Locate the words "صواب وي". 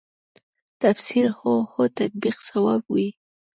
2.49-3.07